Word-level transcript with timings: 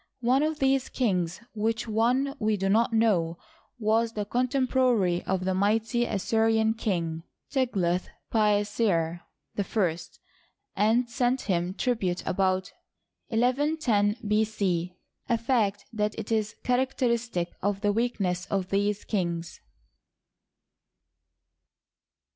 One 0.21 0.41
of 0.41 0.57
these 0.57 0.89
kings, 0.89 1.41
which 1.53 1.87
one 1.87 2.33
we 2.39 2.57
do 2.57 2.69
not 2.69 2.91
know, 2.91 3.37
was 3.77 4.13
the 4.13 4.25
contemporary 4.25 5.23
of 5.25 5.41
tne 5.41 5.53
mighty 5.55 6.05
Assyrian 6.05 6.73
king. 6.73 7.21
Tig 7.51 7.73
lathpilesar 7.73 9.19
/, 9.57 10.19
and 10.75 11.07
sent 11.07 11.41
him 11.41 11.75
tribute 11.75 12.25
about 12.25 12.71
11 13.29 13.77
10 13.77 14.17
B.C.— 14.27 14.95
a 15.29 15.37
fact 15.37 15.85
that 15.93 16.17
is 16.31 16.55
characteristic 16.63 17.49
of 17.61 17.81
the 17.81 17.93
weakness 17.93 18.47
of 18.47 18.71
these 18.71 19.03
kings. 19.05 19.61